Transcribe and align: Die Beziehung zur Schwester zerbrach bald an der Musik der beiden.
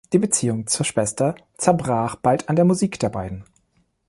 Die 0.13 0.17
Beziehung 0.17 0.65
zur 0.65 0.83
Schwester 0.83 1.35
zerbrach 1.57 2.15
bald 2.15 2.49
an 2.49 2.55
der 2.55 2.65
Musik 2.65 2.99
der 2.99 3.09
beiden. 3.09 3.45